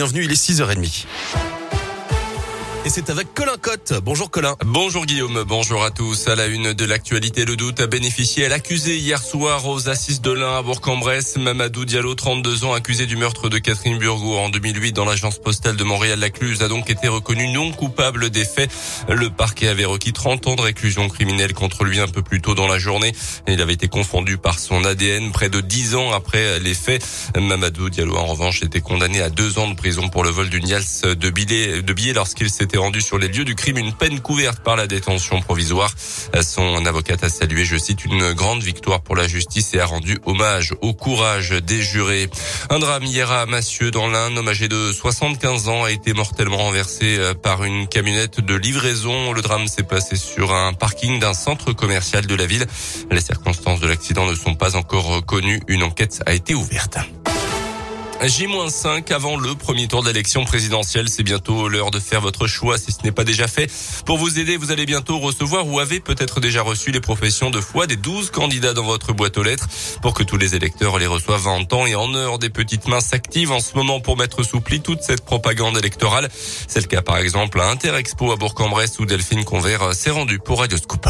bienvenue, 0.00 0.24
il 0.24 0.32
est 0.32 0.50
6h30. 0.50 1.04
Et 2.82 2.88
c'est 2.88 3.10
avec 3.10 3.34
Colin 3.34 3.58
Cotte. 3.60 3.92
Bonjour 4.02 4.30
Colin. 4.30 4.56
Bonjour 4.64 5.04
Guillaume, 5.04 5.44
bonjour 5.46 5.84
à 5.84 5.90
tous. 5.90 6.28
À 6.28 6.34
la 6.34 6.46
une 6.46 6.72
de 6.72 6.84
l'actualité, 6.86 7.44
le 7.44 7.54
doute 7.54 7.78
a 7.80 7.86
bénéficié 7.86 8.46
à 8.46 8.48
l'accusé 8.48 8.96
hier 8.96 9.22
soir 9.22 9.68
aux 9.68 9.90
assises 9.90 10.22
de 10.22 10.30
l'Ain 10.30 10.56
à 10.56 10.62
Bourg-en-Bresse. 10.62 11.36
Mamadou 11.36 11.84
Diallo, 11.84 12.14
32 12.14 12.64
ans, 12.64 12.72
accusé 12.72 13.04
du 13.04 13.16
meurtre 13.18 13.50
de 13.50 13.58
Catherine 13.58 13.98
Burgot 13.98 14.38
en 14.38 14.48
2008 14.48 14.92
dans 14.92 15.04
l'agence 15.04 15.38
postale 15.38 15.76
de 15.76 15.84
Montréal-Lacluse, 15.84 16.62
a 16.62 16.68
donc 16.68 16.88
été 16.88 17.06
reconnu 17.06 17.52
non 17.52 17.70
coupable 17.70 18.30
des 18.30 18.46
faits. 18.46 18.70
Le 19.10 19.28
parquet 19.28 19.68
avait 19.68 19.84
requis 19.84 20.14
30 20.14 20.46
ans 20.46 20.56
de 20.56 20.62
réclusion 20.62 21.06
criminelle 21.10 21.52
contre 21.52 21.84
lui 21.84 22.00
un 22.00 22.08
peu 22.08 22.22
plus 22.22 22.40
tôt 22.40 22.54
dans 22.54 22.66
la 22.66 22.78
journée. 22.78 23.12
Il 23.46 23.60
avait 23.60 23.74
été 23.74 23.88
confondu 23.88 24.38
par 24.38 24.58
son 24.58 24.86
ADN 24.86 25.32
près 25.32 25.50
de 25.50 25.60
10 25.60 25.96
ans 25.96 26.12
après 26.12 26.58
les 26.60 26.74
faits. 26.74 27.06
Mamadou 27.38 27.90
Diallo, 27.90 28.16
en 28.16 28.24
revanche, 28.24 28.62
était 28.62 28.80
condamné 28.80 29.20
à 29.20 29.28
deux 29.28 29.58
ans 29.58 29.68
de 29.68 29.74
prison 29.74 30.08
pour 30.08 30.24
le 30.24 30.30
vol 30.30 30.48
d'une 30.48 30.64
Nials 30.64 31.02
de 31.02 31.30
billets, 31.30 31.82
de 31.82 31.92
billets 31.92 32.14
lorsqu'il 32.14 32.48
s'était 32.48 32.69
été 32.70 32.78
rendu 32.78 33.00
sur 33.00 33.18
les 33.18 33.26
lieux 33.26 33.44
du 33.44 33.56
crime, 33.56 33.78
une 33.78 33.92
peine 33.92 34.20
couverte 34.20 34.60
par 34.60 34.76
la 34.76 34.86
détention 34.86 35.40
provisoire. 35.40 35.92
Son 36.40 36.86
avocate 36.86 37.24
a 37.24 37.28
salué, 37.28 37.64
je 37.64 37.76
cite, 37.76 38.04
une 38.04 38.32
grande 38.32 38.62
victoire 38.62 39.00
pour 39.00 39.16
la 39.16 39.26
justice 39.26 39.74
et 39.74 39.80
a 39.80 39.86
rendu 39.86 40.20
hommage 40.24 40.72
au 40.80 40.94
courage 40.94 41.50
des 41.50 41.82
jurés. 41.82 42.30
Un 42.68 42.78
drame 42.78 43.02
hier 43.02 43.28
à 43.32 43.44
Massieu 43.46 43.90
dans 43.90 44.06
l'Ain, 44.06 44.36
homme 44.36 44.46
âgé 44.46 44.68
de 44.68 44.92
75 44.92 45.68
ans 45.68 45.82
a 45.82 45.90
été 45.90 46.12
mortellement 46.12 46.58
renversé 46.58 47.16
euh, 47.18 47.34
par 47.34 47.64
une 47.64 47.88
camionnette 47.88 48.38
de 48.40 48.54
livraison. 48.54 49.32
Le 49.32 49.42
drame 49.42 49.66
s'est 49.66 49.82
passé 49.82 50.14
sur 50.14 50.54
un 50.54 50.72
parking 50.72 51.18
d'un 51.18 51.34
centre 51.34 51.72
commercial 51.72 52.24
de 52.24 52.34
la 52.36 52.46
ville. 52.46 52.66
Les 53.10 53.20
circonstances 53.20 53.80
de 53.80 53.88
l'accident 53.88 54.26
ne 54.26 54.36
sont 54.36 54.54
pas 54.54 54.76
encore 54.76 55.26
connues. 55.26 55.60
Une 55.66 55.82
enquête 55.82 56.22
a 56.24 56.34
été 56.34 56.54
ouverte. 56.54 56.98
J-5 58.22 59.14
avant 59.14 59.38
le 59.38 59.54
premier 59.54 59.88
tour 59.88 60.02
d'élection 60.02 60.44
présidentielle. 60.44 61.08
C'est 61.08 61.22
bientôt 61.22 61.68
l'heure 61.68 61.90
de 61.90 61.98
faire 61.98 62.20
votre 62.20 62.46
choix 62.46 62.76
si 62.76 62.92
ce 62.92 62.98
n'est 63.02 63.12
pas 63.12 63.24
déjà 63.24 63.48
fait. 63.48 63.70
Pour 64.04 64.18
vous 64.18 64.38
aider, 64.38 64.58
vous 64.58 64.70
allez 64.70 64.84
bientôt 64.84 65.18
recevoir 65.18 65.66
ou 65.66 65.80
avez 65.80 66.00
peut-être 66.00 66.38
déjà 66.38 66.60
reçu 66.60 66.90
les 66.90 67.00
professions 67.00 67.48
de 67.48 67.60
foi 67.60 67.86
des 67.86 67.96
12 67.96 68.30
candidats 68.30 68.74
dans 68.74 68.84
votre 68.84 69.14
boîte 69.14 69.38
aux 69.38 69.42
lettres 69.42 69.68
pour 70.02 70.12
que 70.12 70.22
tous 70.22 70.36
les 70.36 70.54
électeurs 70.54 70.98
les 70.98 71.06
reçoivent 71.06 71.46
en 71.46 71.64
temps 71.64 71.86
et 71.86 71.94
en 71.94 72.14
heure. 72.14 72.38
Des 72.38 72.50
petites 72.50 72.88
mains 72.88 73.00
s'activent 73.00 73.52
en 73.52 73.60
ce 73.60 73.74
moment 73.74 74.00
pour 74.00 74.18
mettre 74.18 74.42
sous 74.42 74.60
pli 74.60 74.82
toute 74.82 75.00
cette 75.00 75.24
propagande 75.24 75.78
électorale. 75.78 76.28
C'est 76.68 76.80
le 76.80 76.88
cas 76.88 77.00
par 77.00 77.16
exemple 77.16 77.58
à 77.58 77.70
Interexpo 77.70 78.32
à 78.32 78.36
Bourg-en-Bresse 78.36 78.98
où 78.98 79.06
Delphine 79.06 79.44
Convert 79.44 79.94
s'est 79.94 80.10
rendue 80.10 80.40
pour 80.40 80.58
Radio 80.58 80.76
Scoop. 80.76 81.08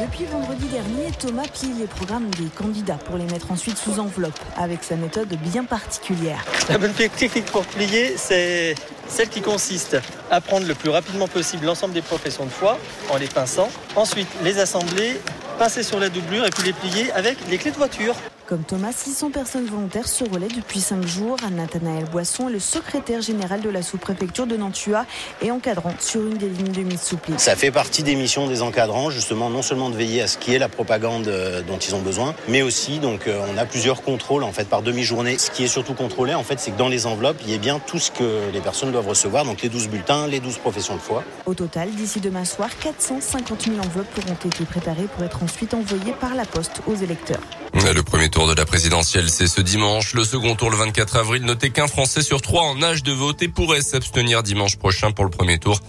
Depuis 0.00 0.24
vendredi 0.24 0.66
dernier, 0.66 1.12
Thomas 1.18 1.46
plie 1.46 1.72
les 1.78 1.86
programmes 1.86 2.28
des 2.30 2.46
candidats 2.46 2.98
pour 3.04 3.16
les 3.16 3.24
mettre 3.24 3.50
ensuite 3.52 3.78
sous 3.78 4.00
enveloppe, 4.00 4.38
avec 4.56 4.82
sa 4.82 4.96
méthode 4.96 5.28
bien 5.28 5.64
particulière. 5.64 6.44
La 6.68 6.78
bonne 6.78 6.92
technique 6.92 7.46
pour 7.46 7.64
plier, 7.64 8.16
c'est 8.16 8.74
celle 9.06 9.28
qui 9.28 9.40
consiste 9.40 9.96
à 10.30 10.40
prendre 10.40 10.66
le 10.66 10.74
plus 10.74 10.90
rapidement 10.90 11.28
possible 11.28 11.66
l'ensemble 11.66 11.94
des 11.94 12.02
professions 12.02 12.44
de 12.44 12.50
foi 12.50 12.78
en 13.10 13.16
les 13.16 13.28
pinçant, 13.28 13.68
ensuite 13.96 14.28
les 14.42 14.58
assembler, 14.58 15.20
passer 15.58 15.82
sur 15.82 16.00
la 16.00 16.08
doublure 16.08 16.44
et 16.44 16.50
puis 16.50 16.64
les 16.64 16.72
plier 16.72 17.12
avec 17.12 17.38
les 17.48 17.58
clés 17.58 17.70
de 17.70 17.76
voiture. 17.76 18.14
Comme 18.48 18.64
Thomas, 18.64 18.92
600 18.92 19.30
personnes 19.30 19.66
volontaires 19.66 20.08
se 20.08 20.24
relaient 20.24 20.48
depuis 20.48 20.80
5 20.80 21.06
jours. 21.06 21.36
Nathanaël 21.52 22.06
Boisson 22.10 22.48
est 22.48 22.52
le 22.52 22.60
secrétaire 22.60 23.20
général 23.20 23.60
de 23.60 23.68
la 23.68 23.82
sous-préfecture 23.82 24.46
de 24.46 24.56
Nantua 24.56 25.04
et 25.42 25.50
encadrant 25.50 25.92
sur 26.00 26.22
une 26.22 26.38
des 26.38 26.48
lignes 26.48 26.72
de 26.72 26.80
mise 26.80 27.02
sous 27.02 27.18
pli. 27.18 27.34
Ça 27.36 27.56
fait 27.56 27.70
partie 27.70 28.02
des 28.02 28.14
missions 28.14 28.46
des 28.46 28.62
encadrants, 28.62 29.10
justement, 29.10 29.50
non 29.50 29.60
seulement 29.60 29.90
de 29.90 29.96
veiller 29.96 30.22
à 30.22 30.28
ce 30.28 30.38
qui 30.38 30.54
est 30.54 30.58
la 30.58 30.70
propagande 30.70 31.28
euh, 31.28 31.60
dont 31.60 31.76
ils 31.76 31.94
ont 31.94 32.00
besoin, 32.00 32.34
mais 32.48 32.62
aussi, 32.62 33.00
donc, 33.00 33.26
euh, 33.26 33.38
on 33.52 33.58
a 33.58 33.66
plusieurs 33.66 34.00
contrôles, 34.00 34.44
en 34.44 34.52
fait, 34.52 34.66
par 34.66 34.80
demi-journée. 34.80 35.36
Ce 35.36 35.50
qui 35.50 35.64
est 35.64 35.68
surtout 35.68 35.92
contrôlé, 35.92 36.32
en 36.32 36.42
fait, 36.42 36.58
c'est 36.58 36.70
que 36.70 36.78
dans 36.78 36.88
les 36.88 37.04
enveloppes, 37.04 37.42
il 37.44 37.50
y 37.50 37.54
ait 37.54 37.58
bien 37.58 37.78
tout 37.86 37.98
ce 37.98 38.10
que 38.10 38.50
les 38.50 38.60
personnes 38.60 38.92
doivent 38.92 39.08
recevoir, 39.08 39.44
donc 39.44 39.60
les 39.60 39.68
12 39.68 39.88
bulletins, 39.88 40.26
les 40.26 40.40
12 40.40 40.56
professions 40.56 40.94
de 40.94 41.00
foi. 41.00 41.22
Au 41.44 41.52
total, 41.52 41.90
d'ici 41.90 42.18
demain 42.20 42.46
soir, 42.46 42.70
450 42.80 43.64
000 43.64 43.76
enveloppes 43.76 44.18
auront 44.24 44.38
été 44.42 44.64
préparées 44.64 45.06
pour 45.14 45.22
être 45.22 45.42
ensuite 45.42 45.74
envoyées 45.74 46.14
par 46.18 46.34
la 46.34 46.46
poste 46.46 46.80
aux 46.86 46.94
électeurs. 46.94 47.40
Le 47.74 48.02
premier 48.02 48.28
tour 48.28 48.37
de 48.46 48.54
la 48.54 48.64
présidentielle, 48.64 49.30
c'est 49.30 49.48
ce 49.48 49.60
dimanche. 49.60 50.14
Le 50.14 50.22
second 50.22 50.54
tour, 50.54 50.70
le 50.70 50.76
24 50.76 51.16
avril. 51.16 51.42
Notez 51.42 51.70
qu'un 51.70 51.88
Français 51.88 52.22
sur 52.22 52.40
trois 52.40 52.62
en 52.62 52.80
âge 52.82 53.02
de 53.02 53.10
voter 53.10 53.48
pourrait 53.48 53.82
s'abstenir 53.82 54.44
dimanche 54.44 54.76
prochain 54.76 55.10
pour 55.10 55.24
le 55.24 55.30
premier 55.30 55.58
tour, 55.58 55.80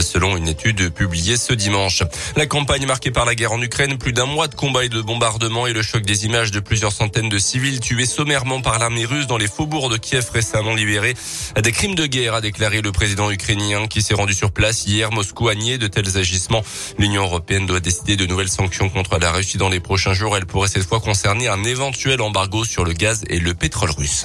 selon 0.00 0.36
une 0.36 0.48
étude 0.48 0.88
publiée 0.88 1.36
ce 1.36 1.52
dimanche. 1.52 2.02
La 2.36 2.46
campagne 2.46 2.86
marquée 2.86 3.10
par 3.10 3.26
la 3.26 3.34
guerre 3.34 3.52
en 3.52 3.60
Ukraine, 3.60 3.98
plus 3.98 4.14
d'un 4.14 4.24
mois 4.24 4.48
de 4.48 4.54
combats 4.54 4.84
et 4.84 4.88
de 4.88 5.02
bombardements 5.02 5.66
et 5.66 5.74
le 5.74 5.82
choc 5.82 6.02
des 6.02 6.24
images 6.24 6.50
de 6.50 6.60
plusieurs 6.60 6.92
centaines 6.92 7.28
de 7.28 7.38
civils 7.38 7.80
tués 7.80 8.06
sommairement 8.06 8.62
par 8.62 8.78
l'armée 8.78 9.04
russe 9.04 9.26
dans 9.26 9.36
les 9.36 9.48
faubourgs 9.48 9.90
de 9.90 9.98
Kiev 9.98 10.30
récemment 10.32 10.74
libérés. 10.74 11.14
Des 11.62 11.72
crimes 11.72 11.94
de 11.94 12.06
guerre, 12.06 12.34
a 12.34 12.40
déclaré 12.40 12.80
le 12.80 12.90
président 12.90 13.30
ukrainien 13.30 13.86
qui 13.86 14.00
s'est 14.00 14.14
rendu 14.14 14.32
sur 14.32 14.50
place 14.50 14.86
hier. 14.86 15.12
Moscou 15.12 15.48
a 15.48 15.54
nié 15.54 15.76
de 15.76 15.86
tels 15.88 16.16
agissements. 16.16 16.62
L'Union 16.98 17.24
européenne 17.24 17.66
doit 17.66 17.80
décider 17.80 18.16
de 18.16 18.24
nouvelles 18.24 18.48
sanctions 18.48 18.88
contre 18.88 19.18
la 19.18 19.30
Russie 19.30 19.58
dans 19.58 19.68
les 19.68 19.80
prochains 19.80 20.14
jours. 20.14 20.36
Elle 20.36 20.46
pourrait 20.46 20.68
cette 20.68 20.86
fois 20.86 21.00
concerner 21.00 21.48
un 21.48 21.64
éventuel 21.64 21.97
embargo 22.06 22.64
sur 22.64 22.84
le 22.84 22.92
gaz 22.92 23.24
et 23.28 23.38
le 23.38 23.54
pétrole 23.54 23.90
russe. 23.90 24.24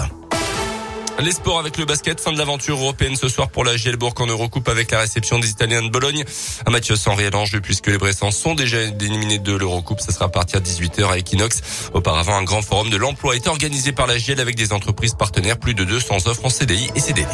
Les 1.19 1.31
sports 1.31 1.59
avec 1.59 1.77
le 1.77 1.85
basket, 1.85 2.19
fin 2.19 2.31
de 2.31 2.37
l'aventure 2.37 2.77
européenne 2.77 3.15
ce 3.15 3.29
soir 3.29 3.49
pour 3.49 3.63
la 3.63 3.77
Gielbourg 3.77 4.13
en 4.19 4.25
Eurocoupe 4.25 4.67
avec 4.67 4.91
la 4.91 4.99
réception 4.99 5.39
des 5.39 5.49
Italiens 5.49 5.81
de 5.81 5.89
Bologne. 5.89 6.23
Un 6.65 6.71
match 6.71 6.91
sans 6.93 7.15
réel 7.15 7.35
enjeu 7.35 7.61
puisque 7.61 7.87
les 7.87 7.97
Bressans 7.97 8.31
sont 8.31 8.55
déjà 8.55 8.81
éliminés 8.81 9.39
de 9.39 9.53
l'Eurocoupe. 9.53 10.01
Ce 10.01 10.11
sera 10.11 10.25
à 10.25 10.29
partir 10.29 10.61
de 10.61 10.65
18h 10.65 11.05
à 11.05 11.17
Equinox. 11.17 11.61
Auparavant, 11.93 12.35
un 12.35 12.43
grand 12.43 12.61
forum 12.61 12.89
de 12.89 12.97
l'emploi 12.97 13.35
est 13.35 13.47
organisé 13.47 13.91
par 13.91 14.07
la 14.07 14.17
Giel 14.17 14.39
avec 14.39 14.55
des 14.55 14.73
entreprises 14.73 15.13
partenaires, 15.13 15.57
plus 15.57 15.73
de 15.73 15.83
200 15.83 16.27
offres 16.27 16.45
en 16.45 16.49
CDI 16.49 16.89
et 16.95 16.99
CDD. 16.99 17.27